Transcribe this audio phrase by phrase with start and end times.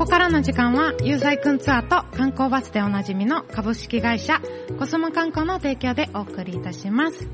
[0.00, 4.40] ここからの時間は、ユーザイくんツアーと観光バスでおなじみの株式会社
[4.78, 7.28] コスモ観光の提供でお送りいたします。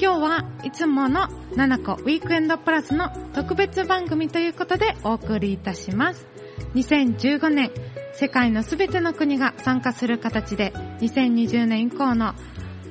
[0.00, 6.26] 今日はいつもの7個ウィークエンドプラスの特別番組ということでお送りいたします。
[6.74, 7.70] 2015年、
[8.14, 12.32] 世界のすべての国が参加する形で2020年以降の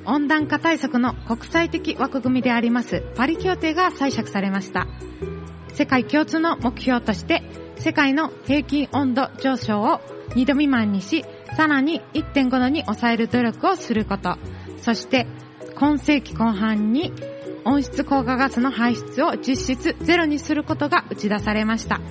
[0.06, 4.86] 温暖化対策の国際的枠組みでありますパリ協定が採択されました。
[5.74, 7.42] 世界共通の目標として
[7.80, 10.02] 世界の平均温度上昇を
[10.36, 11.26] 2度未満にし、
[11.56, 14.38] さらに1.5度に抑える努力をすること。
[14.78, 15.28] そして、
[15.76, 17.14] 今世紀後半に
[17.64, 22.02] 温室効果ガスの排出を実質ゼロにすることが打ち出されました。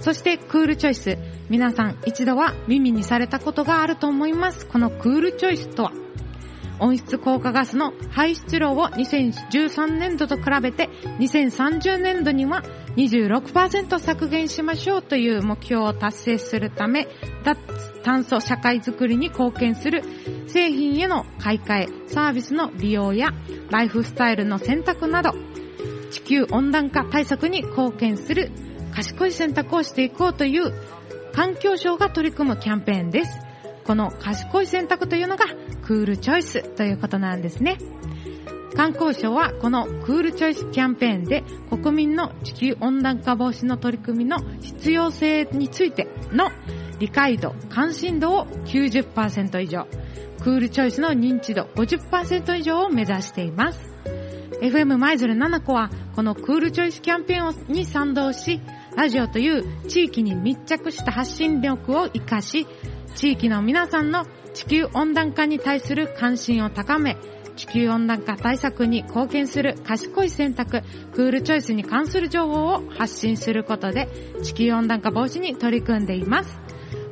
[0.00, 1.18] そしてクールチョイス。
[1.50, 4.66] 皆さん一度は耳にされたことがあると思います。
[4.66, 5.92] このクールチョイスとは？
[6.80, 10.88] 温室効果ガスの排出量を2013年度と比べて
[11.18, 12.62] 2030年度には
[12.96, 17.06] 26%削減しましょうという目標を達成するため
[17.44, 17.56] 脱
[18.02, 20.02] 炭素社会づくりに貢献する
[20.48, 23.32] 製品への買い替え、サービスの利用や
[23.70, 25.32] ライフスタイルの選択など
[26.10, 28.50] 地球温暖化対策に貢献する
[28.92, 30.72] 賢い選択をしていこうという
[31.32, 33.30] 環境省が取り組むキャンペーンです。
[33.84, 35.46] この賢い選択というのが
[35.90, 37.76] クールチョイスということなんですね。
[38.76, 46.48] 観光省はこのクールチョイスキャンペーンで国民の地球温暖化防止の取り組みの必要性についての
[47.00, 49.88] 理解度、関心度を90%以上、
[50.44, 53.80] クールチョイスの認知度50%以上を目指しています。
[54.62, 58.60] FM 舞鶴7個はこのクールチョイスキャンペーンに賛同し、
[58.94, 62.68] ラジオという地域に密着した発信力を活かし、
[63.14, 67.16] 地域の皆さんの地球温暖化に対する関心を高め、
[67.56, 70.82] 地球温暖化対策に貢献する賢い選択、
[71.14, 74.08] クールチョイスに関する情報を発信することで、
[74.42, 76.58] 地球温暖化防止に取り組んでいます。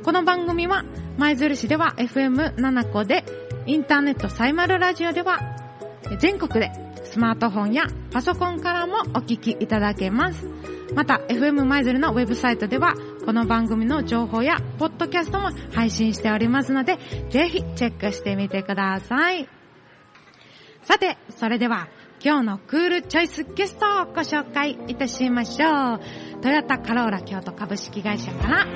[0.03, 0.83] この番組は、
[1.17, 3.23] 舞鶴市では FM7 個で、
[3.67, 5.39] インターネットサイマルラジオでは、
[6.17, 6.71] 全国で
[7.03, 10.47] スマートフォンやパソコンからもお聞きいただけます。
[10.95, 16.97] また、FM 舞鶴のウェブサイトでは、この番組の情報や、ポッドキャストも配信しておりますので、
[17.29, 19.47] ぜひチェックしてみてください。
[20.83, 21.89] さて、それでは、
[22.23, 25.99] 今日のクールチョイスゲストをご紹介いたしましょう。
[26.41, 28.67] トヨタカローラ京都株式会社から、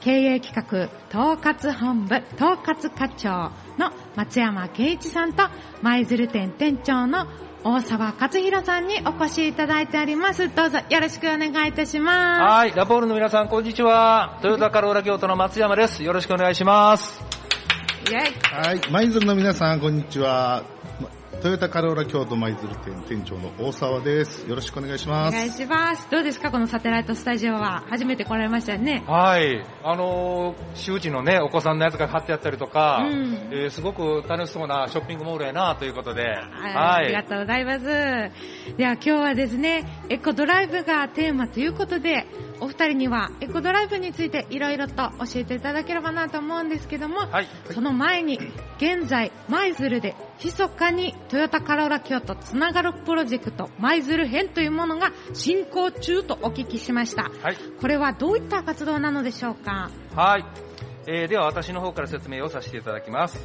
[0.00, 5.44] 経営企画統括本部統括課長の松山圭一さんと
[5.80, 7.28] 舞鶴店店長の
[7.64, 10.52] 大沢克弘さんにお越しいただいております。
[10.54, 12.42] どうぞよろしくお願いいたします。
[12.42, 14.38] はい、ラポールの皆さん、こんにちは。
[14.42, 16.02] トヨタカローラ京都の松山です。
[16.02, 17.22] よろしくお願いします。
[18.06, 18.66] イェイ。
[18.66, 20.71] はい、舞鶴の皆さん、こんにちは。
[21.40, 24.48] トヨタカローラ京都舞鶴店店長の大沢です。
[24.48, 25.34] よろしくお願いします。
[25.34, 26.08] お願いします。
[26.10, 26.50] どうですか？
[26.52, 27.82] このサテライトスタジオは。
[27.88, 29.02] 初めて来られましたよね。
[29.08, 29.64] はい。
[29.82, 36.22] あのー、周知のね、お子さんのやつが貼ってあったりとか、うん、えー、すごく楽しそうなショッピングモールやなということで。
[36.22, 37.06] はい。
[37.06, 37.84] ありがとうございます。
[37.86, 42.26] では今日はですね、エコドライブがテーマということで、
[42.62, 48.38] お二人にはエコドライブについていろいろと教えていただければなと思うんですけども、はい、その前に
[48.76, 59.90] 現在舞鶴で密かにトヨタカローラ京都つながるプロジェクト舞鶴編というものが進行中とお聞きしました、はい、これはどういった活動なのでしょうか？
[60.14, 60.44] はい、
[61.08, 63.44] えー、では私の方から説明をさせていただきます、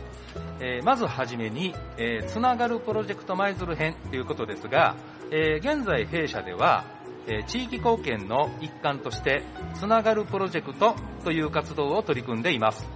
[0.59, 4.95] えー、まずはじめに、えー、つながるプロジェクト舞鶴編ということですが、
[5.31, 6.85] えー、現在弊社では
[7.27, 9.43] え地域貢献の一環として
[9.75, 12.88] つながるプロジェクトという活動を取り組んでいます。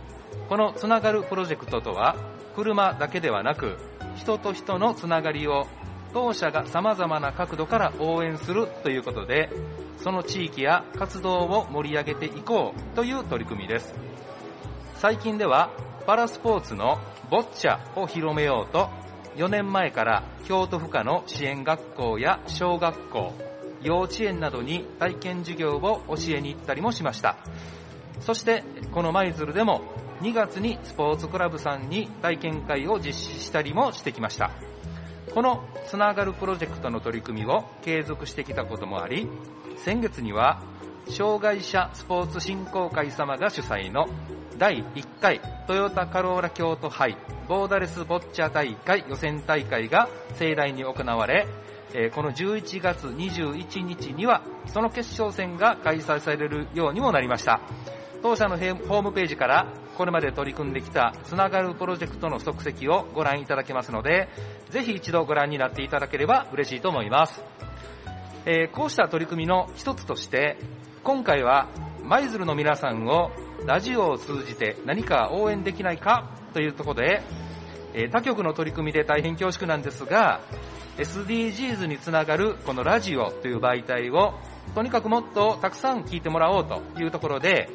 [0.47, 2.15] このつながるプロジェクトとは
[2.55, 3.77] 車だけではなく
[4.15, 5.67] 人と人のつながりを
[6.13, 9.49] 当社が様々な角度から応援するということで
[9.97, 13.93] その地域や活動を盛り上げていこうという取り組みです。
[14.95, 15.71] 最近では
[16.05, 16.99] パラスポーツの
[17.29, 18.89] ボッチャを広めようと
[19.35, 23.50] 4年前から京都府下の支援学校や小学校
[23.83, 27.37] 幼稚園などに体験授業を教えに行ったりもしました。
[28.19, 29.81] そしてこの舞鶴でも
[30.21, 34.51] 2月にスポーツクラブさんに体験会を実施したりもしてきました。
[35.33, 39.29] このつながるプロジェクトの取り組みを継続してきたこともあり
[39.77, 40.61] 先月には
[41.09, 44.07] 障害者スポーツ振興会様が主催の
[44.57, 47.15] 第1回トヨタカローラ京都杯
[47.47, 51.47] ボーダレスボッチャ大会予選大会が盛大に行われ
[51.93, 57.61] えこの11月21日にはその決勝戦が開催されるようにもなりました。
[58.21, 59.67] 当社のホームページから
[59.97, 64.29] これまで取り組んできたつながるプロジェクトの足跡をご覧いただけますので
[64.69, 67.41] ぜひ一度ご覧になっていただければ嬉しいと思います、
[68.45, 70.57] えー、こうした取り組みの一つとして
[71.03, 71.67] 今回は
[72.03, 73.31] 舞鶴の皆さんを
[73.65, 77.21] ラジオを通じて何か応援できないかというところで、
[77.93, 80.41] え他局の取り組みで大変恐縮なんですが、
[81.01, 84.35] SDGs につながるこのラジオという媒体を
[84.75, 87.69] とにかくもっとたくさん聞いてもらおうというところで、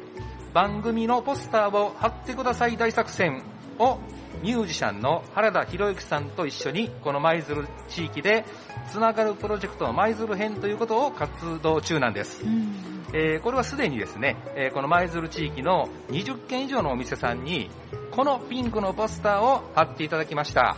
[0.53, 3.43] 番組のポスターを貼ってください大作戦
[3.79, 3.99] を
[4.41, 8.45] ミュージシャンの原田博之さんと一緒にこの舞鶴地域で
[8.89, 12.43] つながるプロジェクトの舞鶴編ということを活動中なんです。
[12.45, 17.69] うんえーこれはすでにですね、えーこの舞鶴地域の20軒以上のお店さんに、
[18.11, 20.77] このピンクのポスターを貼っていただきました。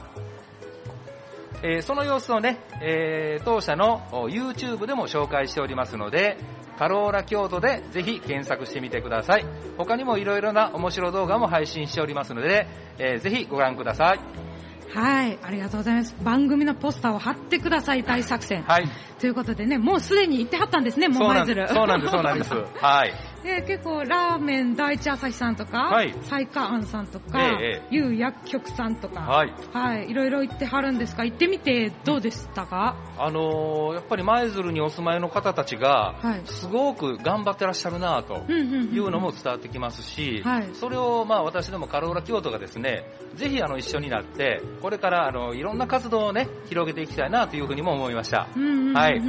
[1.62, 6.38] えーその様子をね、えー当社のお YouTube でも紹介しておりますので、
[6.78, 9.46] カローラ京都でぜひ検索してみてください。
[9.78, 12.68] 他にもいろいろな面白動画も配信しておりますので、
[12.98, 14.50] えーぜひご覧ください。
[14.94, 16.16] はい、ありがとうございます。
[16.24, 18.64] 番組のポスターを貼ってください大作戦。
[18.64, 18.86] はい。
[19.20, 21.68] ということでね、もうすでに行ってはったんですね、もう舞鶴。
[21.68, 22.52] そうなんです、そうなんです。
[22.82, 23.14] はい。
[23.44, 26.14] で結構ラーメン第一朝日さんとか、はい。
[26.24, 27.88] サイカーンさんとか、ええええ。
[27.90, 29.54] ゆう薬局さんとか、はい。
[29.74, 36.42] はい、いろいろ行ってはるんですが、行ってみてどうでしたか、あのーやっぱり舞鶴にお住まいの方たちが、はい。
[36.46, 40.70] すごく頑張ってらっしゃるなというのも伝わってきますし、はい。
[40.74, 48.48] それをまあ私でもカローラ京都がですね、ぜひあの一緒になって、これからあのいろんな活動をね、広げていきたいなというふうにも思いました。
[48.94, 49.22] はい。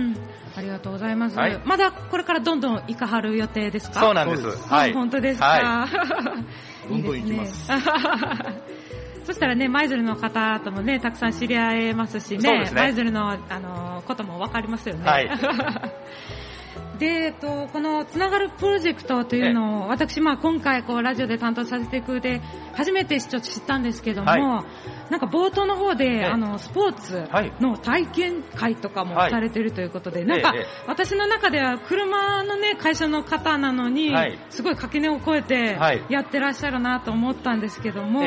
[0.56, 1.60] ありがとうございます、はい。
[1.64, 3.99] まだこれからどんどん行かはる予定ですか？
[4.00, 4.68] そうなんです。
[4.68, 4.90] はい。
[4.90, 5.88] あ本当ですか、は
[6.88, 7.72] どんどん行きます。
[7.72, 8.70] いいですね
[9.24, 12.80] そしたらね、舞鶴の方ともね、たくさん知り合えますしね、そうですね。
[12.80, 15.08] 舞鶴の、あの、こともわかりますよね。
[15.08, 15.30] はい
[17.00, 22.42] で、えっと、このつながるプロジェクトというのを、私、まあ今回、こう、ラジオで担当させていくで、
[22.74, 24.64] 初めてちょっと知ったんですけども、は
[25.08, 27.52] なんか冒頭の方で、えあの、スポーツはい。
[27.58, 30.54] の体験会とかもはいされてるということで、なんか
[30.86, 34.38] 私の中では車のね、会社の方なのに、はい。
[34.50, 36.04] すごい垣根を越えてはい。
[36.10, 38.22] やってらっしゃるなと思ったんですけども、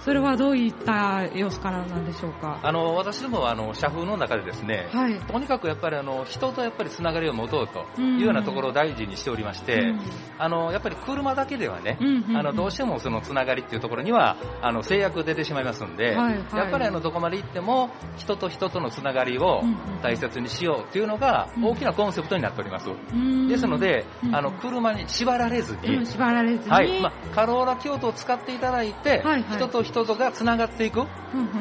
[0.00, 2.60] それはどういった様子からなんでしょうか？
[2.62, 5.14] あの私どもはあの社風の中でですね、はい。
[5.18, 7.86] とにかくやっぱりあの人とやっぱりつながりを持とうと。
[7.98, 10.00] うんいうようなところを大事にしておりまして、うん。
[10.38, 11.98] あのやっぱり車だけではね、
[12.34, 16.56] あのどうしてもそのつながりっていうところにはあの制約出てしまいますんで、はいはい。
[16.56, 19.62] やっぱりあのどこまで行っても人と人とのつながりを
[20.02, 21.64] 大切にしようっていうのがうん。
[21.64, 22.88] 大きなコンセプトになっております。
[22.90, 23.48] うん。
[23.48, 24.34] ですので、うん。
[24.34, 29.42] あの車に縛られずに、うん縛られずに、はい、まあ、カローラ京都を使っていただいて、はいはい。
[29.56, 31.06] 人と人とがつながっていく、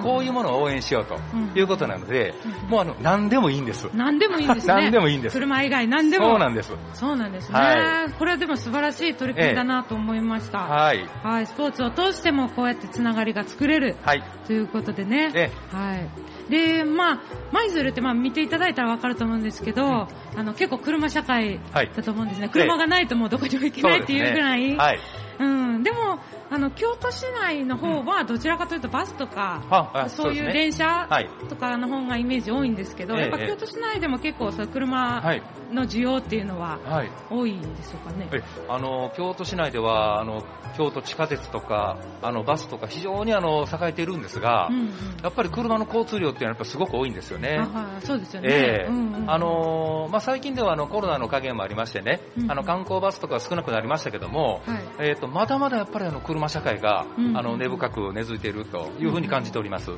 [0.01, 2.69] こういうものを応援しようとうんいうことなので、うん。
[2.69, 3.89] もうあの何でもいいんです。
[3.93, 4.73] 何でもいいんですね。
[4.73, 5.33] 何でもいいんです。
[5.33, 6.38] 車以外何でも。
[6.39, 6.71] そうなんです。
[6.93, 10.59] そうなんですね、はこれはでも素晴らしい取り組みだなと思いました。
[10.59, 11.05] はい。
[11.23, 14.23] はい、スポーツを通してもこうやってつながりが作れるはい。
[14.47, 15.31] ということでね。
[15.35, 16.09] えはい。
[16.49, 17.21] で、まあ、
[17.51, 22.49] 舞鶴ってまあ見ていただいたらわかると思うんですけど、あの結構車社会はいだと思うんですね。
[22.49, 24.75] 車がないともうどこにも行けないっていうぐらい。
[24.75, 24.99] はい。
[25.39, 25.83] うん。
[25.83, 26.19] でも、
[26.49, 31.29] あの、京都市内の方はどちらかというとバスとか、ああそういう電車はい。
[31.47, 35.41] とかの方がイメージ多いんですけど、ええやっぱ京都市内でも結構そういう車はい。
[35.71, 37.11] の需要っていうのははい。
[37.29, 38.27] 多いんでしょうかね？
[38.33, 40.43] え、あの、京都市内では、あの、
[40.77, 44.89] 京都地下鉄とか、あの、バスとか非常にあの、栄えているんですが、うんうん。
[45.23, 47.59] やっぱり車の交通量っていうのはやっぱすごく多いんですよね。
[48.03, 48.49] そうですよね。
[48.51, 55.09] ええうんうんあのーまあ、最近ではあのコロナの加減もありましてね、うんあの観光バスとかは少なくなりましたけども、はい。
[55.09, 59.91] えー、とまだまだやっぱりあの車社会が、うんあの根深く根付いているというふうに感じております。
[59.91, 59.97] は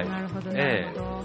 [0.00, 1.24] いなるほど、なええるほど。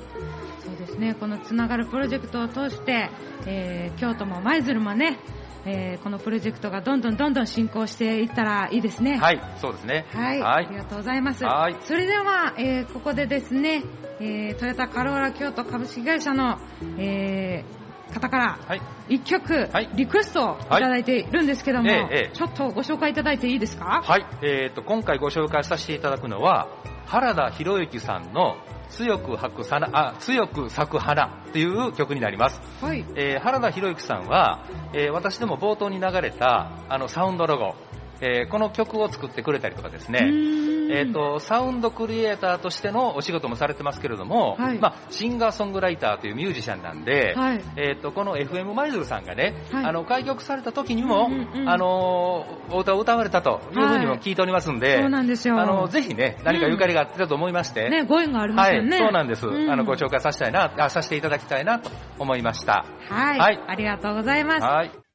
[0.64, 3.10] そうですね、このつながるプロジェクトを通して、
[3.46, 5.20] えー京都も舞鶴もね、
[5.66, 9.18] えーこのプロジェクトがどんどんどんどん進行していったらいいですね。
[9.18, 10.06] はい、そうですね。
[10.14, 11.44] はい、はいありがとうございます。
[11.44, 13.84] はいそれでは、えーここでですね、
[14.20, 16.60] えートヨタカローラ京都株式会社の、
[16.98, 17.79] えー
[18.10, 18.82] 方からはい。
[19.08, 21.90] 一曲、はいリクエストをいただいているんですけども、
[22.34, 24.02] ちょっとご紹介いただいていいですか？
[24.04, 24.26] はい。
[24.42, 26.68] えー、と、今回ご紹介させていただくのは、
[27.08, 28.58] 原田博之さんの
[28.90, 32.62] 強く咲く花、あ、強く咲く花っていう曲になります。
[32.82, 33.04] はい。
[33.16, 34.64] えー原田博之さんは、
[34.94, 37.76] えー私でも冒頭に流れた、あの、サウンドロゴ、
[38.22, 47.62] えーこの曲を作ってくれたりとかですうね、ーんえっ、と、サウンドクリエイターとしてのお仕事もされてますけれども、はいまあ、シンガーソングライターというミュージシャンなんで、はい。
[47.78, 55.60] えっ、と、この FM マイズルさんがね、はいあの、開局された時にも、うんうんうんあのー、お歌を歌われたというふうにも聞いておりますんで、そうなんですよ。
[55.60, 58.98] あの、ぜひね、何かゆかりがあってたと思いまして、ね、ご縁がありまはい、すよね。
[58.98, 59.48] そうなんです。
[59.48, 62.86] うんあの、ご紹介させたいな、あ、させていただきたいなと思いました。
[63.10, 63.40] はい。
[63.40, 64.60] はいありがとうございま
[64.90, 65.09] す。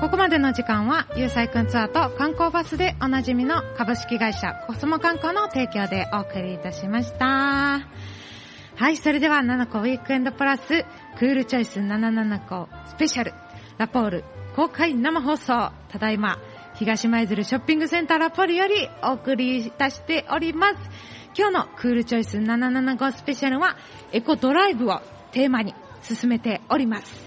[0.00, 7.80] ここまでの時間は、ゆうさいくんツアーと観光バスでおなじみの株式会社コスモ観光の提供でお送りいたしました。
[8.76, 10.84] はい、それでは7個ウィークエンドプラス
[11.18, 13.32] クールチョイス77個スペシャル。
[13.78, 14.24] ラポール
[14.54, 16.38] 公開生放送、ただいま、
[16.74, 20.74] 東舞鶴ショッピングセンターラポールよりお送りいたしております。
[21.34, 23.78] 今日のクールチョイス775スペシャルは、
[24.12, 25.00] エコドライブを
[25.32, 27.25] テーマに進めております。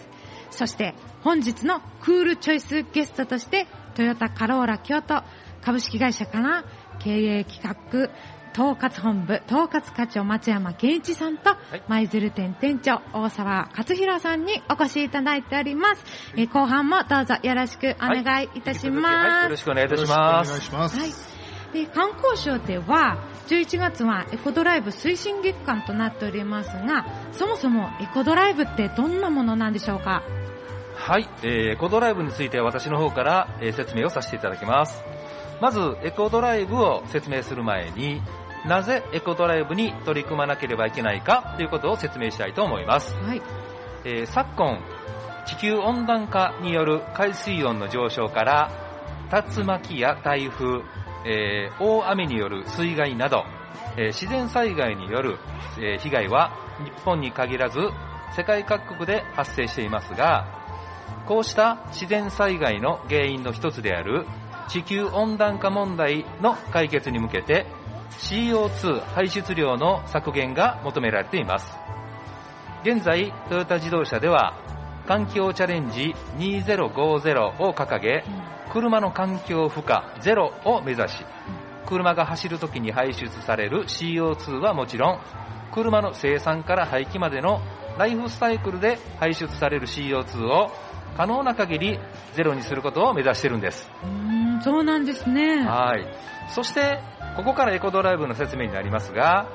[0.59, 5.23] そして、本日のクールチョイスゲストとして、トヨタカローラ京都
[5.61, 6.65] 株式会社から
[6.99, 8.09] 経営企画、
[8.51, 11.55] 統括本部、統括課長松山健一さんと、い
[11.87, 16.03] 舞鶴店店長大沢勝弘さんにお越しいただいております。
[16.35, 19.43] えー後半もどうぞよろしくお願いいたしはい、ます。
[19.45, 20.65] よろしくお願いいたしまよろしくお願いす。
[20.65, 20.99] します。
[20.99, 21.09] はい。
[21.71, 30.21] で、観光省では、11月はエコドライブ推進月間となっておりますが、そもそもエコドライブってどんなものなんでしょうか？
[30.99, 35.01] はい、えーエコドライブについては私の方から、えー説明をさせていただきます。
[35.61, 38.21] まず、エコドライブを説明する前に、
[38.67, 43.15] なぜエコドライブに取り組まなければいけないかということを説明したいと思います。
[43.15, 43.41] はい。
[44.03, 44.83] えー昨今、
[45.47, 48.69] 地球温暖化による海水温の上昇から、
[49.31, 50.81] 竜巻や台風、
[51.25, 53.45] えー大雨による水害など、
[53.97, 55.37] えー自然災害による、
[55.79, 56.51] えー被害は
[56.83, 57.79] 日本に限らず
[58.35, 60.58] 世界各国で発生していますが、
[61.27, 64.25] こうした自然災害の原因の一つである
[64.67, 67.65] 地球温暖化問題の解決に向けて
[68.11, 71.77] CO2 排出量の削減が求められています。
[72.83, 74.53] 現在、トヨタ自動車では
[75.05, 78.23] 環境チャレンジ2050を掲げ、
[78.71, 81.25] 車の環境負荷ゼロを目指し、
[81.87, 85.19] 車が走るときに排出される CO2 はもちろん、
[85.71, 87.61] 車の生産から廃棄までの
[87.97, 90.71] ライフサイクルで排出される CO2 を
[91.17, 91.99] 可能な限り
[92.33, 93.89] ゼロにすることを目指しているんです。
[94.03, 95.63] うーん、そうなんですね。
[95.63, 96.07] はい。
[96.49, 96.99] そして、
[97.35, 99.47] ここからエコドライブの説明になりますが、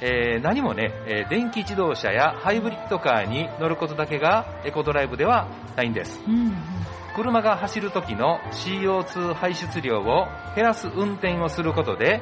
[0.00, 6.20] えー何もね、えー電気自動車やハイブリッドカーに乗ることだけがエコドライブではないんです。
[6.26, 6.56] うんうん。
[7.14, 10.26] 車が走る時の CO2 排出量を
[10.56, 12.20] 減らす運転をすることで、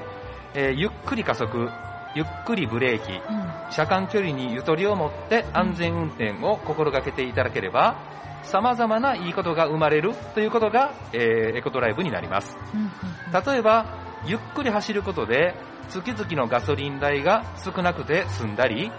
[0.54, 1.70] えーゆっくり加速、
[2.14, 7.96] ゆっくりブレーキ、うん車間距離にゆとりを持って安全運転を心がけていただければ、
[8.42, 12.58] 様々ないいことが生まれるということが、えーエコドライブになります。
[12.74, 12.90] うんうん
[13.32, 13.86] 例えば、
[14.26, 15.54] ゆっくり走ることで、
[15.88, 18.90] 月々のガソリン代が少なくて済んだり、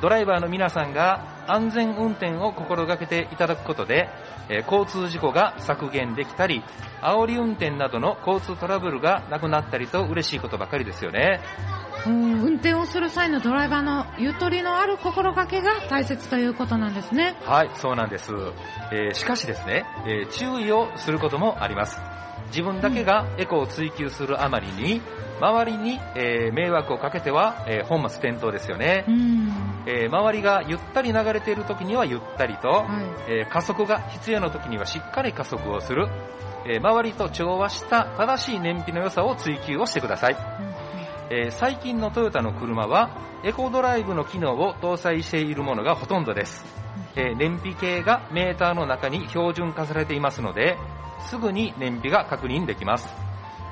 [0.00, 4.08] ドライバーの皆さんが安全運転を心がけていただくことで、
[4.48, 6.62] えー交通事故が削減できたり、
[7.02, 11.42] 煽り運転などの交通トラブルがなくなったりと嬉しいことばかりですよね。
[12.06, 17.36] うん運転をする際のドライバーのゆとりのある心がけが大切ということなんですね。
[17.44, 18.32] はい、そうなんです。
[18.92, 21.98] えーしかしですね、えー注意をすることもあります。
[22.48, 25.00] 自分だけがエコを追求するあまりに、
[25.40, 29.10] 周りに、えー迷惑をかけては、えー本末転倒ですよねう。
[29.10, 29.52] ん。
[29.86, 32.86] えー周りがゆったり流れている時にはゆったりと、はい。
[33.28, 36.08] えー加速が必要な時にはしっかり加速をする、
[36.66, 40.36] えー周りと調和した正しい燃費の良さを追求をしてください。
[41.30, 43.10] えー最近のトヨタの車は
[43.44, 46.64] エコドライブの機能を搭載しているものがほとんどです。
[47.16, 50.76] えー燃費計がメーターの中に標準化されていますので、
[51.28, 53.08] すぐに燃費が確認できます。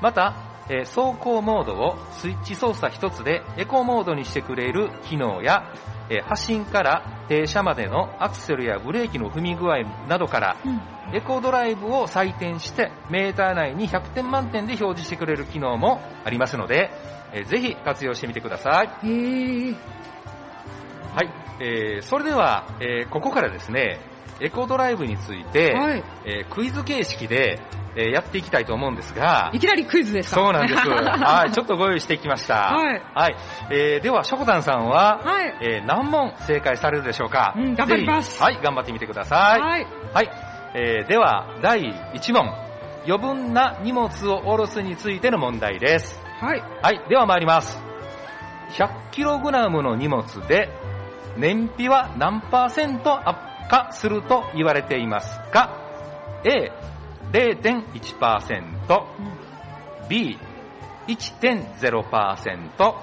[0.01, 0.33] また、
[0.69, 5.71] えー走行モードをスイッチ操作一つでエコモードにしてくれる機能や、
[6.09, 10.81] えー発進から停車までのアクセルやブレーキの踏み具合などから、うん
[11.13, 16.89] エコドライブを採点してメーター内に100点満点で表示してくれる機能もありますので、
[17.33, 18.87] えーぜひ活用してみてください。
[18.87, 18.93] は
[21.23, 21.29] い。
[21.59, 23.99] えーそれでは、えーここからですね、
[24.39, 26.03] エコドライブについて、はい。
[26.25, 27.59] えークイズ形式で、
[27.95, 30.41] えーやっていきたいと思うんですがい、きなりクイズですか？
[30.41, 30.79] そうなんです。
[30.89, 31.51] はい。
[31.51, 32.55] ちょっとご用意してきました。
[32.75, 33.01] はい。
[33.13, 33.35] はい。
[33.69, 35.55] えーでは、しょこたんさんは、はい。
[35.61, 39.61] えー何問正解されるでしょうか、うん頑張りますはい、頑張ってみてください。
[39.61, 39.87] はい。
[40.13, 40.29] はい。
[40.75, 41.81] えーでは、第
[42.13, 42.51] 1問。
[43.05, 46.22] 余分な荷物を下ろすについての問題です。
[46.43, 46.61] はい。
[46.81, 46.99] はい。
[47.07, 47.79] では参ります。
[48.71, 50.67] 100kg の荷物で、
[51.37, 53.37] 燃費は何パーセント悪
[53.69, 55.79] 化すると言われていますか
[56.43, 56.69] ?A、
[57.31, 59.05] 0.1%、
[60.09, 60.37] B、
[61.07, 62.95] 1.0%、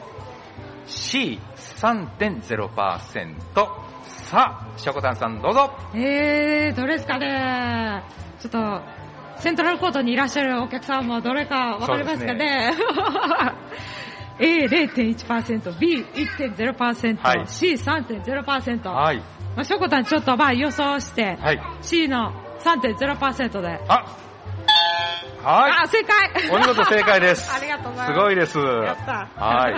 [0.84, 3.36] C、3.0%。
[4.04, 5.72] さあ、しょこたんさんどうぞ。
[5.94, 8.04] えー、どれですかね
[8.38, 8.99] ちょっと、
[9.40, 12.72] セントラルコートにいらっしゃるお客さんもどれかわかりますかね
[14.38, 18.88] ？A0.1%、B1.0%、はい C3.0%。
[18.90, 19.18] はい。
[19.56, 21.60] まあ、しょこたんちょっとまあ予想して、はい。
[21.82, 23.80] C の3.0%で。
[23.88, 24.16] あ、
[25.42, 25.72] はい。
[25.84, 27.50] あ、正解お見事正解です。
[27.56, 28.12] ありがとうございます。
[28.12, 28.58] すごいです。
[28.58, 29.42] やった。
[29.42, 29.74] はい。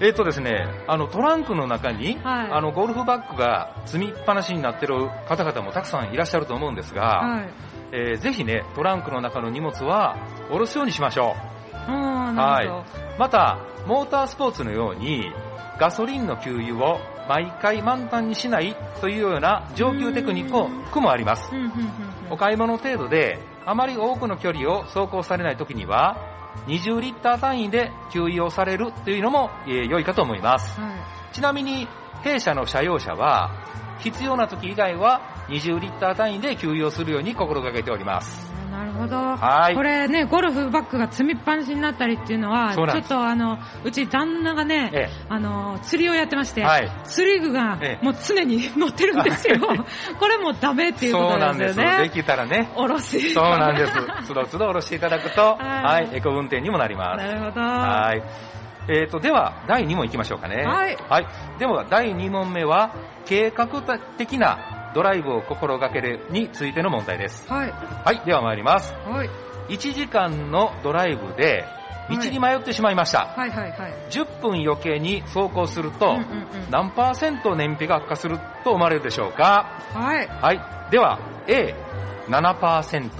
[0.06, 7.75] えっとですね、あのトランクの中に、はいあのゴルフバッグが積みっぱなしになってる方々もたくさんいらっしゃると思うんですが、はい。
[7.92, 10.16] えーぜひね、トランクの中の荷物は
[10.50, 11.34] 下ろすようにしましょ
[11.72, 12.80] あーなるほど。
[12.80, 12.84] う。
[13.18, 15.32] また、モータースポーツのように、
[15.78, 21.50] ガソリンの給油を毎回満タンにしないというような上級テクニックもあります。
[22.30, 26.16] お買い物程度で、あまり多くの距離を走行されない時には、
[26.66, 30.80] 20リッター単位で給油をされるというのも、えー良いかと思います。
[30.80, 31.34] はい。
[31.34, 31.86] ちなみに、
[32.22, 33.50] 弊社の車用車は、
[33.98, 38.56] 必要な時以外は20リッター単位で給油をするように心がけております。
[38.70, 39.16] なるほど。
[39.16, 49.56] はいこれね、ゴルフバッグが積みっぱなしになったりっていうのは、ちょっそうなんですとあの、うち旦那がね、えあの、釣りをやってまして、はい釣り具がええもう常に 乗ってるんですよ。
[50.20, 51.78] これもダメっていうこそうとなんですす。
[51.78, 52.02] でよね。
[52.04, 52.70] できたらね。
[52.74, 53.32] おろし。
[53.32, 53.92] そうなんです。
[54.24, 57.24] つどつど下ろしていただくと、はいはい、エコ運転にもなります。
[57.24, 57.60] なるほど。
[57.60, 58.22] はい。
[58.88, 60.62] えーと、では、第2問いきましょうかね。
[60.64, 61.26] はいはい。
[61.58, 63.66] では、第2問目は、計画
[64.16, 67.50] 的なドライブを心がけるについての問題です。
[67.50, 67.70] はい。
[67.70, 68.20] はい。
[68.24, 68.94] では参ります。
[69.04, 69.30] はい。
[69.68, 71.64] 1時間のドライブで、
[72.08, 73.26] 道に迷ってしまいました。
[73.36, 73.94] はいはいはい。
[74.10, 79.80] 10分余計に走行すると、うんうんうん何パーセント燃費が悪化すると思われるでしょうか？
[79.92, 80.28] はい。
[80.28, 80.60] はい。
[80.92, 81.74] では、A、
[82.28, 83.10] 7%、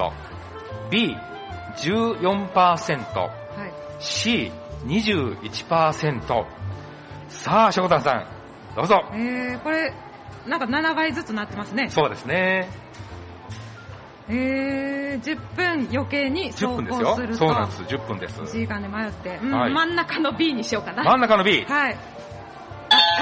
[0.90, 1.16] B、
[1.76, 3.32] 14%、はい。
[3.98, 4.52] C、
[4.86, 6.46] 21%。
[7.28, 8.26] さあ、しょこたんさん、
[8.76, 9.02] どうぞ。
[9.12, 9.92] えー、これ、
[10.46, 11.90] なんか7倍ずつなってますね。
[11.90, 12.68] そうですね。
[14.28, 17.28] えー、10分余計に走10分ですよ行する。
[17.28, 17.34] と。
[17.36, 17.82] そうなんです。
[17.82, 18.40] 10分です。
[18.40, 21.04] 1時間で迷って、うんはい真ん中の B にしようかな。
[21.04, 21.64] 真ん中の B。
[21.64, 21.96] はい。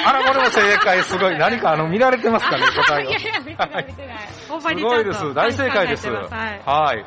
[0.06, 1.38] あら、これも正解、すごい。
[1.38, 3.10] 何かあの、見られてますかね、 答えを。
[3.10, 4.18] いやいや、見てない、見てない。
[4.28, 5.34] すごいです。
[5.34, 6.08] 大正解です。
[6.08, 6.62] はい。
[6.64, 7.04] はい。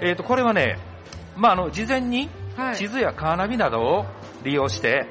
[0.00, 0.78] えっ、と、これはね、
[1.36, 4.06] まあ、あの、事前にはい地図やカーナビなどを
[4.44, 5.06] 利用して、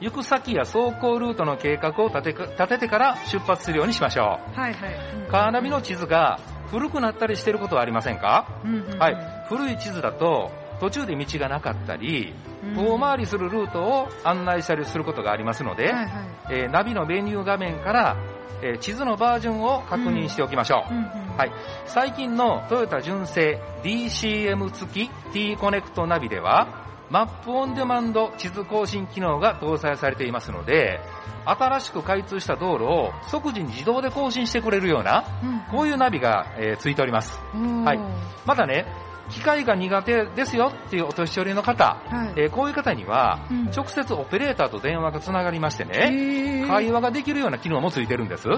[0.00, 4.94] 行く先や走行ルートの計画を立てか立ててから出発するようにしましょはいはい。
[5.28, 5.30] う。
[5.30, 8.46] カーナビの地図が古くなったりしてることはありませんか？
[8.64, 9.16] うんうんうんはい。
[9.48, 12.32] 古い地図だと、途中で道がなかったり、
[12.64, 16.08] うん遠回りするルートを案内したりすることがありますので、はいはい。
[16.50, 18.16] えーナビのメニュー画面から、
[18.62, 20.92] えー地図のバージョンを確認しておきましょう。
[20.92, 21.52] うんうんはい。
[21.86, 26.68] 最近のトヨタ純正 DCM 付き T コネクトナビでは、
[27.10, 31.00] マップオンデマンド地図更新機能が搭載されていますので、
[31.44, 37.38] 新しく開通した道路を即時に自動で更新してくれるような、うんこういうナビが、えーついております。
[37.84, 37.98] はい
[38.46, 38.86] またね、
[39.30, 42.32] 機械が苦手ですよっていうお年寄りの方、はい。
[42.36, 43.70] えーこういう方には、うん。
[43.70, 46.68] 直接オペレーターと電話がつながりましてへね、ー。
[46.68, 48.48] 会話ができるような機能もついてるんです。
[48.48, 48.56] 例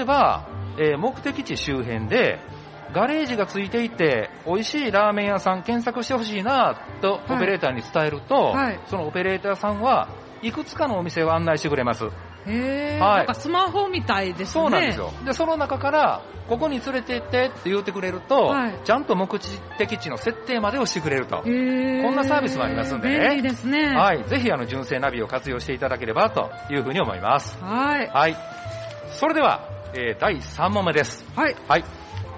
[0.00, 0.46] えば、
[0.78, 2.38] えー目的地周辺で、
[2.92, 8.78] ガレージがついていて、美味しいラーメン屋さん検索してほしいなとオペレーターに伝えると、はい。
[8.86, 10.08] そのオペレーターさんは
[10.42, 12.04] いくつかのお店を案内してくれます。
[12.46, 14.46] へーはいなんかスマホみたいですね。
[14.46, 15.12] そうなんですよ。
[15.24, 19.40] で、その中から、ここに連れて行ってって言ってくれると、はいちゃんと目
[19.78, 21.38] 的地の設定までをしてくれると。
[21.38, 23.92] こんなサービスもありますんでね便利ですね。
[23.92, 23.94] い。
[23.94, 24.24] はい。
[24.24, 27.58] ぜひ、あの、純正ナビを活用していただければというふうに思います。
[27.62, 28.08] はい。
[28.08, 28.36] はい。
[29.12, 31.24] それでは、えー第3問目です。
[31.34, 31.56] はい。
[31.68, 31.84] はい。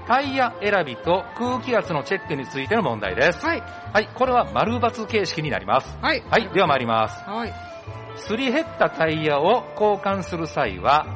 [0.06, 3.44] タイヤ選びと空気圧のチェックについての問題です。
[3.44, 3.62] はい。
[3.92, 4.08] はい。
[4.14, 5.98] これは丸×形式になります。
[6.00, 6.22] はい。
[6.30, 6.48] はい。
[6.52, 7.28] では参ります。
[7.28, 7.75] はい。
[8.16, 11.06] すり減ったタイヤを交換する際は、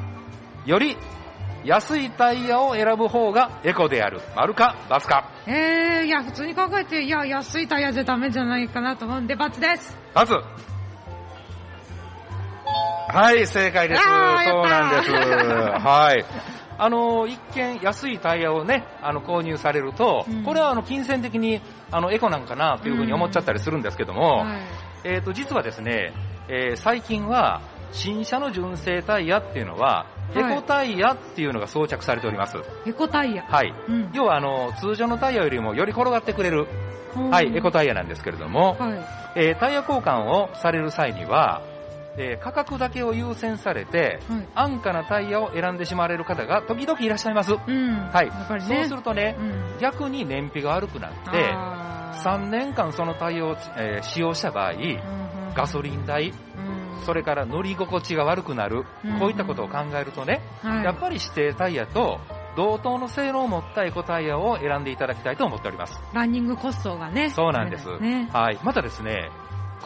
[0.66, 0.96] より
[1.64, 4.20] 安いタイヤを選ぶ方がエコである。
[4.34, 5.30] 丸か×か。
[5.46, 9.96] えー、いや、普通に考えて、いや、安いタイヤじゃダメじゃないかなと思うんで、×です。
[10.14, 10.42] ×。
[13.12, 14.02] はい、正解です。
[14.02, 14.12] そう
[14.66, 15.12] なんです。
[15.12, 16.24] はい。
[16.78, 21.60] あの、一見安いタイヤをね、あの、購入されると、うんこれはあの、金銭的に、
[21.90, 24.60] あの、エコなんかなというふうに思っちゃったりするんですけども、はい。
[25.04, 26.12] えっ、と、実はですね、
[26.48, 27.60] えー最近は、
[27.92, 32.58] 新車の純正タイヤっていうのは、エはいコタイヤっていうのが装着されております。
[32.86, 33.42] エコタイヤ。
[33.42, 33.74] はい。
[33.88, 34.10] うん。
[34.12, 36.66] 要は、あの、通常のタイヤよりもより転がってくれる、
[37.30, 38.92] はい、エコタイヤなんですけれども、はい。
[39.36, 41.62] えータイヤ交換をされる際には、
[42.16, 44.48] えー価格だけを優先されて、はい。
[44.54, 47.52] 安価なタイヤを選んでしまわれる方が時々いらっしゃいます。
[47.52, 48.10] うん。
[48.12, 48.32] はいね。
[48.48, 49.78] そうするとね、うん。
[49.80, 51.18] 逆に燃費が悪くなって、
[51.52, 56.34] あー3年間そのタイヤを、えー使用した場合、うんうんガソリン代、うん
[57.04, 60.84] それから乗り心地が悪くなる、うんこういったことを考えるとね、はい。
[60.84, 62.20] やっぱり指定タイヤと
[62.56, 66.00] 同等の性能を持ったエコタイヤを選んでいただきたいと思っております。
[66.12, 67.30] ランニングコストがね。
[67.30, 67.86] そうなんです。
[68.00, 68.28] ね。
[68.32, 68.58] はい。
[68.62, 69.30] またですね、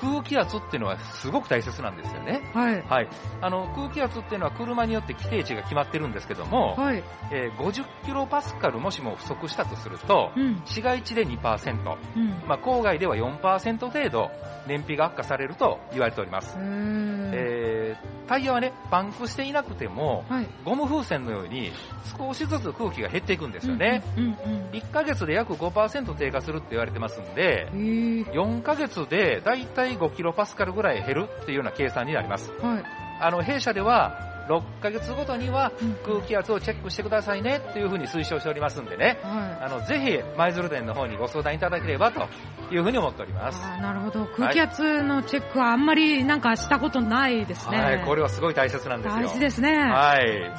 [0.01, 2.43] 空気圧っていうのはすごく大切なんですよね。
[2.53, 2.83] はい。
[2.83, 3.09] はい。
[3.41, 7.03] あの、空気圧っていうのは車によって規定値が決まってるんですけども、はい。
[7.31, 10.63] えー50キロパスカルもしも不足したとすると、うん。
[10.65, 12.29] 市街地で2%、うん。
[12.47, 14.31] まあ、郊外では4%程度
[14.67, 16.57] 燃費が悪化されると言われております。
[16.59, 20.47] へーえータイヤはね、パンクしていなくても、はい。
[20.65, 21.73] ゴム風船のように
[22.19, 24.03] 少しずつ空気が減っていくんですよね。
[24.17, 24.35] うんうん。
[24.73, 28.23] 1ヶ月で約5%低下するって言われてますんでうん。、へえ。
[28.33, 32.51] 4ヶ月でだいたい5キロパスカルぐらい減るっていうような計算になります。
[32.63, 32.85] はい。
[33.21, 39.65] あの、弊社では、6ヶ月ごとにはうん空気圧をチェックしてくださいねっていうふうに推奨しておりますんでね、はい。
[39.65, 42.29] あの、ぜひ、舞鶴店の方にご相談いただければと
[42.71, 43.61] いうふうに思っております。
[43.81, 44.27] なるほど。
[44.37, 47.79] 空気圧のチェックはあんまりなんかしたことないですね。
[47.81, 49.23] はい、これはすごい大切なんですよ。
[49.23, 49.71] 大事ですね。
[49.79, 50.27] はい。
[50.29, 50.51] へ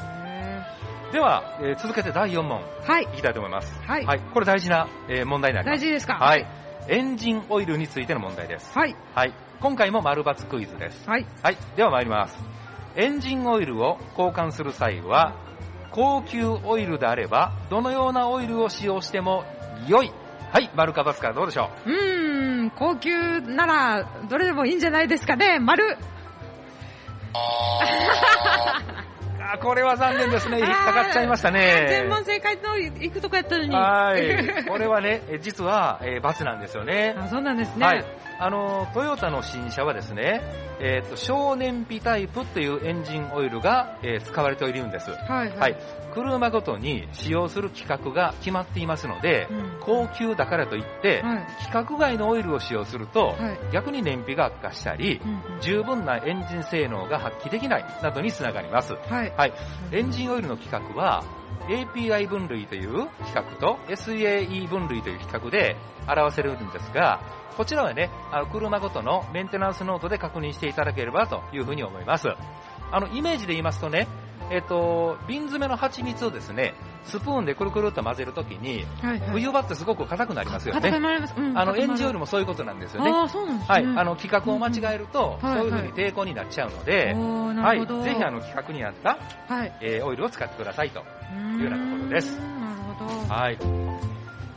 [1.12, 3.04] では、えー続けて第4問ーはい。
[3.04, 3.72] いきたいと思います。
[3.86, 5.78] はいこれ大事な、えー問題になります。
[5.78, 6.16] 大事ですか？
[6.16, 6.46] はい。
[6.88, 8.78] エンジンオイルについての問題です。
[8.78, 8.96] はい。
[9.14, 9.34] はい。
[9.62, 11.08] 今回も丸抜クイズです。
[11.10, 11.26] はい。
[11.42, 11.58] はい。
[11.78, 12.38] では参ります。
[12.96, 15.34] エンジンオイルを交換する際は、
[15.92, 19.44] 高級オイルであれば、どのようなオイルを使用しても
[19.88, 20.12] 良い。
[20.52, 20.70] はい。
[20.76, 21.90] 丸かバスかどうでしょう？
[21.90, 25.60] うーん、高級なら、どれでもいいんじゃないですかね。
[25.60, 25.98] 丸。
[29.58, 30.60] これは残念ですね。
[30.60, 31.88] 引っかかっちゃいましたね。
[31.90, 33.76] 全問正解の行くとこやったのに。
[33.76, 34.66] はい。
[34.68, 37.16] これはね、え実は、えー、×なんですよね。
[37.18, 37.86] あ、そうなんですね。
[37.86, 38.06] はい。
[38.38, 40.42] あの、トヨタの新車はですね、
[40.80, 45.12] えっ、と、小燃費タイプっていうエンジンオイルが、えー使われているんです。
[45.12, 45.50] はい。
[45.50, 45.58] はい。
[45.58, 45.78] はい。
[46.14, 51.46] 車ごとに使用する規格が決まっていますので、うん高級だからといって、はい。
[51.60, 53.58] 規格外のオイルを使用すると、はい。
[53.72, 58.94] 逆に燃費が悪化したり、うんうん十分なエンジン性能が発揮できないなどにつながります。
[58.94, 59.34] はい。
[59.38, 59.45] はい。
[59.46, 59.54] い
[59.92, 61.24] エンジンオイルの規格は、
[61.68, 65.76] API 分類という規格と SAE 分類という規格で
[66.08, 67.22] 表せるんですが、
[67.58, 72.30] こちらはね、あの車ごとのメンテナンスノートで確認していただければというふうに思います。
[72.92, 74.08] あの、イメージで言いますとね、
[74.52, 76.74] えっ、と、瓶詰めの蜂蜜をですね、
[77.06, 79.20] スプーンでくるくるっと混ぜるときに、はい。
[79.20, 79.30] はい。
[79.32, 81.00] 冬場ってすごく硬くなりますよ固ね。
[81.00, 81.34] まります。
[81.38, 81.58] うん。
[81.58, 83.12] あの、エンジンオイルももそういうことなんですよね。
[83.12, 83.74] ああ、そうなんですね。
[83.76, 83.84] はい。
[83.84, 87.80] あの、規格を間違えると、うんそういうふうに抵抗になっちゃうので、はい。
[87.80, 88.04] るほど。
[88.04, 89.74] ぜひあの、規格に合った、はい。
[89.82, 91.00] えーオイルを使ってくださいと。
[91.00, 92.50] いうようなところですなる
[93.00, 93.34] ほど。
[93.34, 93.58] はい。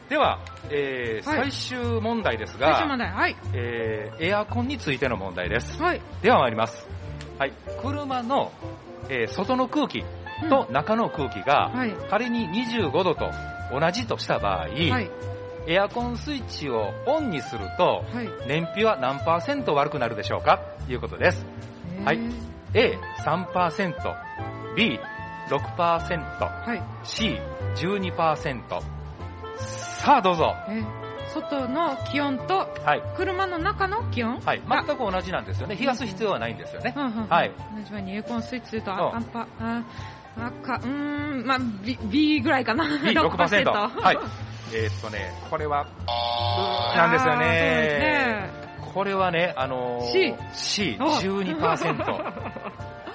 [0.09, 0.39] では、
[0.71, 3.11] えーはい最終問題ですが、問題。
[3.11, 3.37] はい。
[3.53, 5.81] えーエアコンについての問題です。
[5.83, 6.01] はい。
[6.23, 6.87] では参ります。
[7.39, 7.53] はい。
[7.83, 8.53] 車の、
[9.09, 10.05] えー外の空気
[10.49, 11.93] と中の空気が、はい。
[12.11, 13.31] 仮に25度と
[13.79, 14.69] 同じとした場合、は
[15.01, 15.11] い。
[15.67, 18.29] エアコンスイッチをオンにすると、はい。
[18.47, 20.59] 燃費は何パーセント悪くなるでしょうか？
[20.87, 21.45] ということです。
[22.05, 22.19] はい
[22.75, 23.95] えー A3%、
[24.77, 25.01] B6%、
[25.51, 26.83] はい。
[27.05, 28.63] C12%。
[29.57, 30.55] さあどうぞ。
[31.29, 33.03] えー外の気温とはい。
[33.17, 34.63] 車の中の気温はい。
[34.69, 35.77] 全く同じなんですよね。
[35.77, 36.95] 冷やす必要はないんですよね。
[36.97, 37.03] 同
[37.85, 39.83] じようにエアコンスイッチすると、うんあ、アンパ、あ、
[40.39, 42.85] 赤、うーん、まあ、B、B ぐらいかな。
[42.85, 43.29] B6%。
[43.29, 44.19] 6%はい。
[44.75, 45.87] えーっとね、これは、
[46.97, 47.47] なんですよね。
[47.47, 48.51] ね。
[48.95, 52.58] これはね、あのー C C、12%。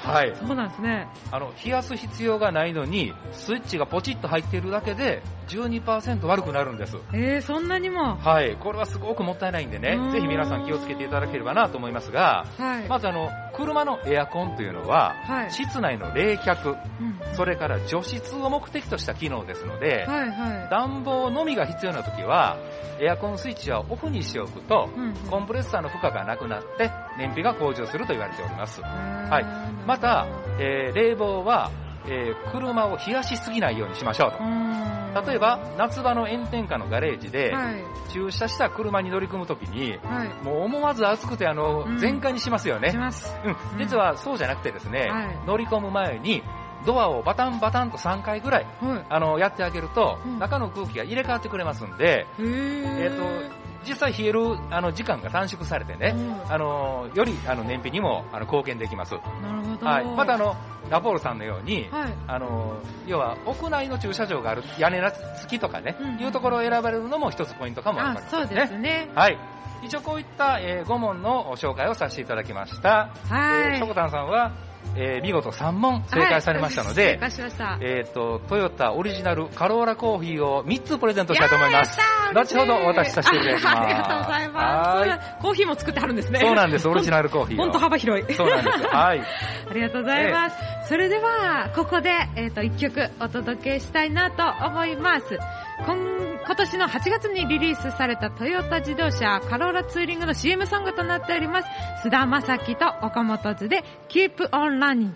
[0.03, 0.35] はい。
[0.35, 1.07] そうなんですね。
[1.31, 6.97] あの、冷やす必要がないのに、スイッチがポチッと入っているだけで、12%悪くなるんです。
[7.13, 8.15] えー、そんなにも。
[8.17, 8.55] はい。
[8.57, 12.87] これはすごくもったいないんでねぜひ皆さん気をつけていただければなと思いますが、はい。
[12.87, 15.51] まずあの、車のエアコンというのは、はい。
[15.51, 22.57] 室内の冷却、うんそれから除湿を目的とした機能ですので、はいは暖房のみが必要な時は、
[22.99, 25.13] エアコンスイッチはオフにしておくとい。、うん。
[25.29, 28.81] コンプレッサーの負荷がなくなって、燃費が向上すると言われております。
[28.81, 28.87] は
[29.29, 29.45] はい
[29.87, 30.27] また、
[30.59, 31.71] えー冷房は、
[32.07, 34.37] えー車を冷やしすぎないようにしましょうと。
[35.27, 37.83] 例えば、夏場の炎天下のガレージで、はい。
[38.11, 40.43] 駐車した車に乗り込むときに、はい。
[40.43, 42.97] もう思わず暑くてあのうん、全開にしますよねし。
[42.97, 43.35] ます。
[43.45, 46.43] うん、実はそうじゃなくてですね、はい乗り込む前に、
[46.85, 49.05] ドアをバタンバタンと3回ぐらい、はい。
[49.09, 53.23] あの、やってあげると、うん中の空気が入れ替わってくれますんで、えっ、と、
[53.87, 54.39] 実際冷える、
[54.71, 59.15] あの、時間が短縮されてね、うんあの、より、あの、燃費にも、あの、貢献できます。
[59.41, 59.85] なるほど。
[59.85, 60.05] はい。
[60.05, 60.55] またあの、
[60.89, 62.13] ラポールさんのように、はい。
[62.27, 65.01] あの、要は、屋内の駐車場がある屋根
[65.41, 68.43] 付きとかね、うんいうところを選ばれるのも一つポイントかもわかりま、せんね。
[68.43, 69.11] あそうですね。
[69.13, 69.37] はい。
[69.83, 73.09] 一応こういった、え5問の紹介をさせていただきました。
[73.27, 73.73] はい。
[73.73, 74.53] えー、しょこたんさんは、
[74.95, 77.77] えー見事3問正解されましたのはいで正、解しました。
[77.81, 81.99] えっ、と、トヨタオリジナルカローラコーヒーを3つプレゼントしたいと思います。
[82.33, 85.41] 後ほどお渡しさせていただきますあありがとうございます。
[85.41, 86.39] コーヒーも作ってはるんですね。
[86.39, 87.63] そうなんです、オリジナルコーヒーを。
[87.63, 88.33] 本当幅広い。
[88.35, 88.83] そうなんです。
[88.83, 89.19] はい。
[89.19, 90.57] ありがとうございます。
[90.89, 95.39] それでは、ここで、えっ、と、一曲お届けしたいなと思います。
[95.85, 96.13] 今
[96.45, 101.67] 今年の8月にリリースされたトヨタ自動車カローラツーリングの CM ソングとなっております。
[102.05, 105.13] 須田正樹と岡本図で Keep on Running。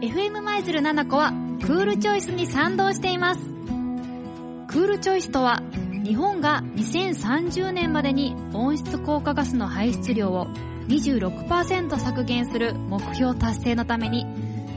[0.00, 3.40] FM 舞鶴7子はクールチョイスに賛同しています。
[4.68, 5.62] クールチョイスとは
[6.04, 10.46] 日本が2030年までに温室効果ガスの排出量を
[10.88, 14.26] 26%削減する目標達成のために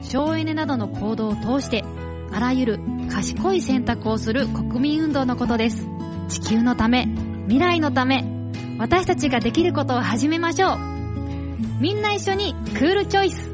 [0.02, 1.84] 省エネなどの行動を通して
[2.32, 2.80] あらゆる
[3.12, 5.86] 賢い選択をする国民運動のことです。
[6.28, 7.08] 地球のため、
[7.46, 8.24] 未来のため、
[8.78, 10.78] 私たちができることを始めましょう。
[11.80, 13.52] みんな一緒にクールチョイス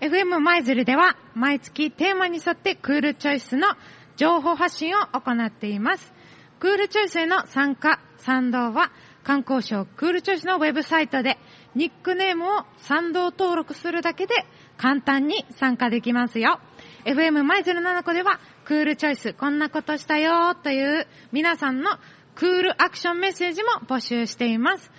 [0.00, 3.68] FM 舞鶴では毎月テーマに沿ってクールチョイスの
[4.16, 6.12] 情報発信を行っています。
[6.58, 8.92] クールチョイスへの参加、賛同は
[9.24, 11.38] 観光省クールチョイスのウェブサイトで
[11.74, 14.34] ニックネームを賛同登録するだけで
[14.76, 16.60] 簡単に参加できますよ。
[17.04, 21.90] FM 舞鶴7個ではクールチョイスこんなことしたよという皆さんの
[22.34, 24.90] クールアクションメッセージも募集しています。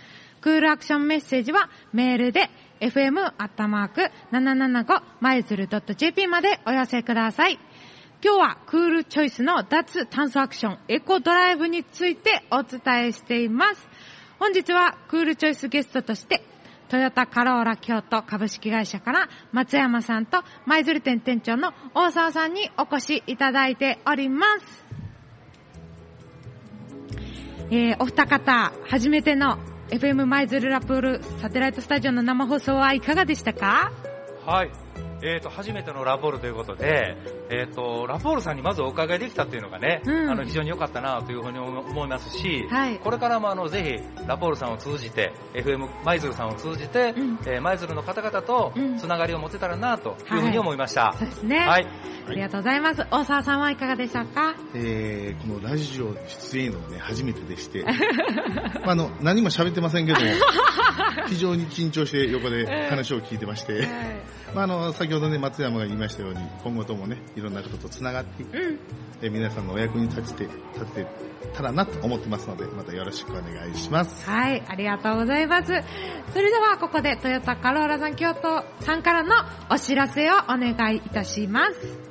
[0.41, 7.59] クールアクションメッセージはメールで fm.775 マイズル .jp までお寄せください。
[8.23, 13.87] 今日はクールチョイスの脱炭素アクションエコドライブについてお伝えしています。
[14.39, 16.41] 本日はクールチョイスゲストとして
[16.87, 24.85] トヨタカローラ京都株式会社から松山さんと舞鶴店店長の大沢さんにお越しいただいております。
[27.69, 29.57] えー、お二方、初めての
[29.89, 33.91] FM 舞鶴ラプールサテライトスタジオの生放送はいかがでしたか？
[34.45, 34.71] はい。
[35.21, 37.17] えっ、と、初めてのラポールということで、
[37.49, 40.29] えっ、と、ラポールさんにまずお伺いできたっていうのがね、うん。
[40.29, 42.99] あの、非常に良かったなというふうに思思いますし、はい。
[42.99, 47.39] これからもあの、ぜひ、ラポールさんを通じて、FM 舞鶴さんを通じて、うん。
[47.45, 48.97] えー舞鶴の方々とうん。
[48.97, 51.13] つながりを持てたらなというふうに思いました。
[51.17, 51.59] そうですね。
[51.59, 51.87] はい。
[52.27, 53.05] ありがとうございます。
[53.09, 54.55] 大沢さんはいかがでしたか？
[54.75, 57.83] えー、このラジオ出演のね、初めてでして、
[58.83, 60.25] まあ、あの、何も喋ってませんけども、
[61.27, 63.87] 非常に緊張して横で話を聞いてまして、
[64.53, 68.79] まあ、あの、先ほどね、松山が言いましたように、今後ともね、いろんなことと繋がっていく、うん。
[69.21, 71.07] え皆さんのお役に立てて、立て
[71.53, 74.29] たらなと思ってますので、またよろしくお願いします。
[74.29, 75.67] はい、ありがとうございます。
[76.33, 79.33] それではここでトヨタカローラさん京都さんからの
[79.71, 82.07] お知らせをお願いいたします。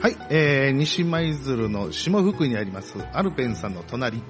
[0.00, 4.20] はい、えー、西舞鶴の下福にあります、アルペンさんの隣、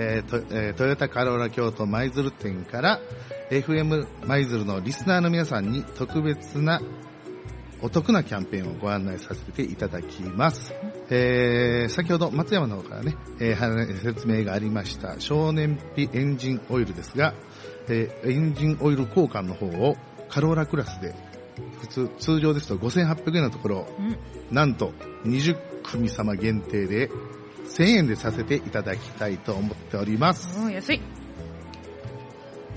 [0.00, 3.00] えーとえートヨタカローラ京都舞鶴店から、
[3.50, 6.80] FM 舞鶴のリスナーの皆さんに特別な
[7.82, 10.72] お得なキャンペーンをご案内させていただきます。
[11.10, 17.34] えー、先ほど松山の方からね、えーは説明がありました少年費エンジンオイルですが、
[17.88, 19.96] えーエンジンオイル交換の方を
[20.28, 21.16] カローラクラスで
[21.80, 24.16] 普通、通常ですと5800円のところ、うん。
[24.54, 24.92] なんと
[25.24, 27.10] 20組様限定で
[27.76, 30.58] 1000円でさせていただきたいと思っております。
[30.58, 31.00] うん、安い。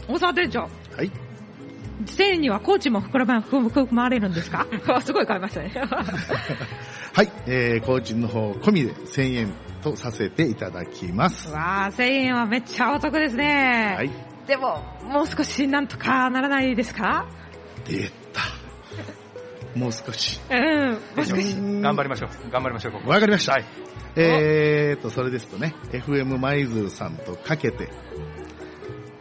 [0.07, 0.67] 大沢店長、は
[1.03, 1.11] い。
[2.05, 4.65] 1000円にはコーチも膨らま、含まれるんですか？
[5.05, 5.71] すごい買いましたね。
[7.13, 7.31] はい。
[7.47, 11.51] えー、工賃の方込みで1000円とさせていただきます。
[11.51, 13.93] わあ、1000円はめっちゃお得ですね。
[13.97, 14.09] はい。
[14.47, 17.27] でも、もう少しなんとかならないですか？
[17.87, 18.41] 出た。
[19.75, 20.39] もう少し。
[20.49, 21.55] うん、もう少し。
[21.81, 22.51] 頑張りましょう。
[22.51, 23.53] 頑張りましょう、ここわかりました。
[23.53, 23.65] はい。
[24.15, 27.89] えーと、それですとね、FM 舞鶴さんとかけて、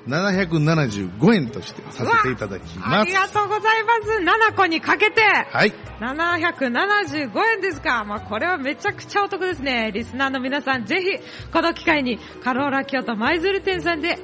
[0.08, 3.06] 775円としてさせていただきあます。
[3.06, 4.52] りがとうございます。
[4.52, 5.72] 7個にかけて、はい。
[6.00, 8.04] 775円ですか。
[8.04, 9.90] まあ、これはめちゃくちゃお得ですね。
[9.92, 14.18] リスナーの皆さん、ぜひ、この機会に、カローラ京都舞鶴店さんで、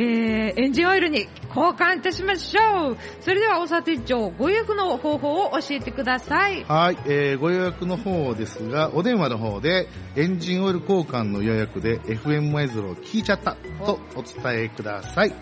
[0.00, 2.96] えー、エンジンオイルに交換いたしましょう。
[3.20, 6.62] それでは、大沢店長、ご予約の方法を教えてください。
[6.62, 15.34] はい、えーご予約の方ですが、お電話の方で、エンジンオイル交換の予約で FM マイズルを聞いちゃったとお伝えください。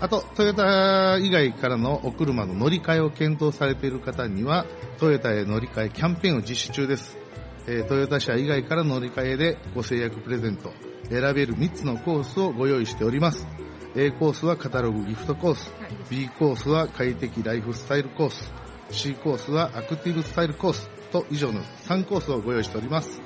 [0.00, 4.64] あと、トヨタ以外からのお車の乗り換えを検討されている方には、
[4.98, 7.18] トヨタへ乗り換えキャンペーンを実施中です。
[7.66, 10.72] えートヨタ車以外から乗り換えでご制約プレゼント、
[11.10, 13.46] 選べる3つのコースをご用意しております。
[13.94, 15.70] A コースはカタログギフトコース、
[16.08, 18.50] B コースは快適ライフスタイルコース、
[18.90, 23.20] C コースはアクティブスタイルコースと以上の3コースをご用意しております。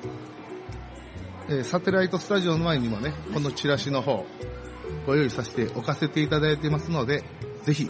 [1.47, 4.25] えーサテライトスタジオの前にもね、このチラシの方、
[5.05, 7.23] ご用意させておかせていただいてますので、
[7.63, 7.89] ぜひ、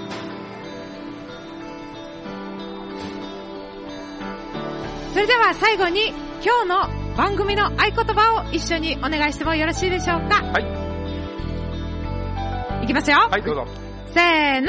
[5.14, 6.10] それでは最後に
[6.44, 10.42] 今日の番組の合言葉を一緒にお願いしてもよろしいでしょうか？
[10.42, 10.60] は
[12.82, 12.84] い。
[12.86, 13.18] いきますよ。
[13.30, 13.68] はい、どうぞ。
[14.08, 14.68] せーの。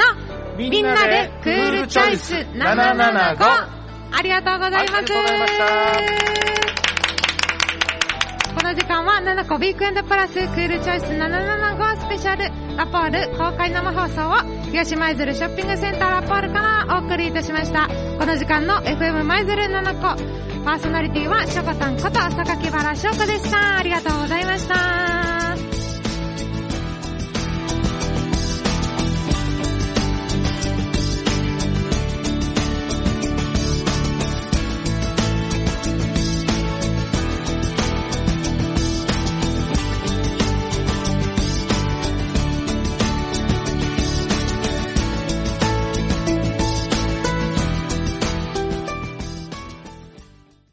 [0.57, 3.37] みんなでクールチョイス775。
[4.15, 4.93] ありがとうございます。
[4.93, 5.65] はいありがとうございました
[8.53, 14.35] この時間は7個ウィークエンドプラスクールチョイス775スペシャルラポール公開生放送を
[14.73, 17.87] 東舞鶴ショッピングセンターラポールからお送りいたしました。
[18.17, 20.01] この時間の FM 舞鶴7個
[20.65, 23.77] パーソナリティはしょこたんこと榊原翔子でした。
[23.77, 25.42] ありがとうございました。